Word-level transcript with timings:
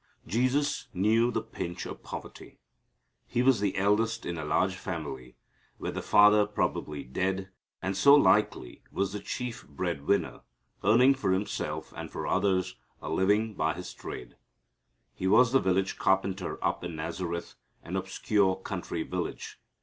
Jesus 0.25 0.87
knew 0.95 1.29
the 1.29 1.43
pinch 1.43 1.85
of 1.85 2.01
poverty. 2.01 2.57
He 3.27 3.43
was 3.43 3.59
the 3.59 3.77
eldest 3.77 4.25
in 4.25 4.35
a 4.35 4.43
large 4.43 4.73
family, 4.75 5.35
with 5.77 5.93
the 5.93 6.01
father 6.01 6.47
probably 6.47 7.03
dead, 7.03 7.51
and 7.83 7.95
so 7.95 8.15
likely 8.15 8.81
was 8.91 9.13
the 9.13 9.19
chief 9.19 9.67
breadwinner, 9.67 10.41
earning 10.83 11.13
for 11.13 11.31
Himself 11.33 11.93
and 11.95 12.09
for 12.09 12.23
the 12.23 12.29
others 12.29 12.77
a 12.99 13.11
living 13.11 13.53
by 13.53 13.75
His 13.75 13.93
trade. 13.93 14.37
He 15.13 15.27
was 15.27 15.51
the 15.51 15.59
village 15.59 15.99
carpenter 15.99 16.57
up 16.65 16.83
in 16.83 16.95
Nazareth, 16.95 17.53
an 17.83 17.95
obscure 17.95 18.55
country 18.55 19.03
village. 19.03 19.59